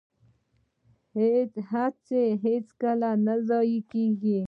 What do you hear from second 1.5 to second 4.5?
هڅه هیڅکله ضایع نه کیږي